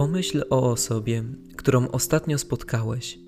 [0.00, 1.24] Pomyśl o osobie,
[1.56, 3.18] którą ostatnio spotkałeś,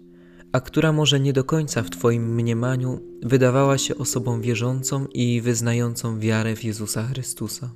[0.52, 6.18] a która może nie do końca w Twoim mniemaniu wydawała się osobą wierzącą i wyznającą
[6.18, 7.70] wiarę w Jezusa Chrystusa.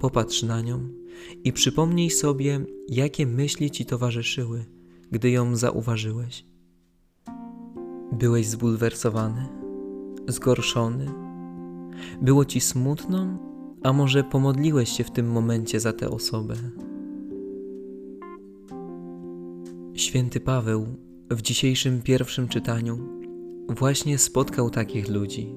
[0.00, 0.88] Popatrz na nią
[1.44, 4.64] i przypomnij sobie, jakie myśli Ci towarzyszyły,
[5.10, 6.44] gdy ją zauważyłeś.
[8.12, 9.48] Byłeś zbulwersowany,
[10.28, 11.06] zgorszony,
[12.22, 13.38] było Ci smutno,
[13.82, 16.54] a może pomodliłeś się w tym momencie za tę osobę.
[20.00, 20.86] Święty Paweł
[21.30, 22.98] w dzisiejszym pierwszym czytaniu
[23.68, 25.54] właśnie spotkał takich ludzi.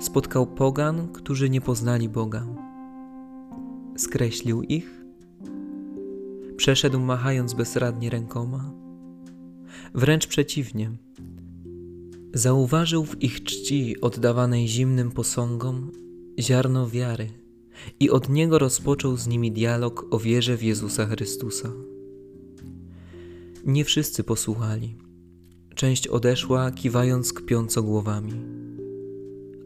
[0.00, 2.46] Spotkał pogan, którzy nie poznali Boga.
[3.96, 5.04] Skreślił ich,
[6.56, 8.72] przeszedł machając bezradnie rękoma.
[9.94, 10.90] Wręcz przeciwnie,
[12.34, 15.90] zauważył w ich czci oddawanej zimnym posągom
[16.40, 17.26] ziarno wiary
[18.00, 21.72] i od niego rozpoczął z nimi dialog o wierze w Jezusa Chrystusa.
[23.64, 24.96] Nie wszyscy posłuchali.
[25.74, 28.32] Część odeszła, kiwając kpiąco głowami.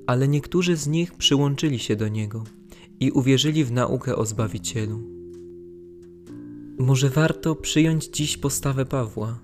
[0.07, 2.45] Ale niektórzy z nich przyłączyli się do niego
[3.01, 5.01] i uwierzyli w naukę o Zbawicielu.
[6.79, 9.39] Może warto przyjąć dziś postawę Pawła.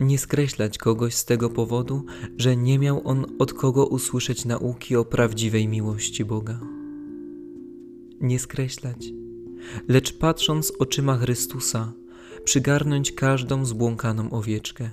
[0.00, 2.04] Nie skreślać kogoś z tego powodu,
[2.36, 6.60] że nie miał on od kogo usłyszeć nauki o prawdziwej miłości Boga.
[8.20, 9.12] Nie skreślać,
[9.88, 11.92] lecz patrząc oczyma Chrystusa,
[12.46, 14.90] przygarnąć każdą zbłąkaną owieczkę.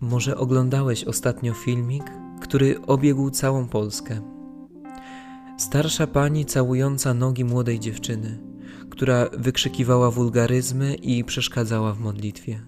[0.00, 2.04] Może oglądałeś ostatnio filmik,
[2.40, 4.20] który obiegł całą Polskę.
[5.58, 8.38] Starsza pani całująca nogi młodej dziewczyny,
[8.90, 12.60] która wykrzykiwała wulgaryzmy i przeszkadzała w modlitwie.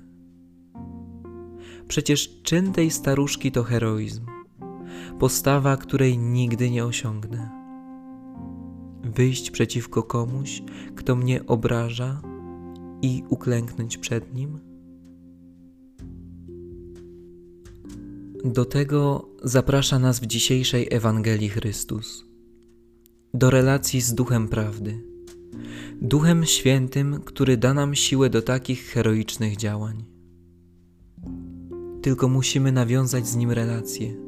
[1.88, 4.26] Przecież czyn tej staruszki to heroizm,
[5.18, 7.65] postawa, której nigdy nie osiągnę
[9.14, 10.62] wyjść przeciwko komuś,
[10.96, 12.22] kto mnie obraża
[13.02, 14.58] i uklęknąć przed nim?
[18.44, 22.24] Do tego zaprasza nas w dzisiejszej Ewangelii Chrystus.
[23.34, 25.02] Do relacji z Duchem Prawdy,
[26.02, 30.04] Duchem Świętym, który da nam siłę do takich heroicznych działań.
[32.02, 34.25] Tylko musimy nawiązać z Nim relacje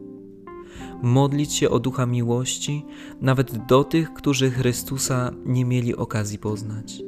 [1.02, 2.84] modlić się o ducha miłości
[3.20, 7.02] nawet do tych, którzy Chrystusa nie mieli okazji poznać.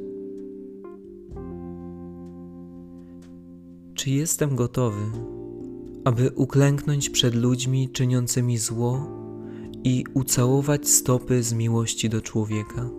[3.93, 5.01] Czy jestem gotowy,
[6.05, 9.07] aby uklęknąć przed ludźmi czyniącymi zło
[9.83, 12.89] i ucałować stopy z miłości do człowieka?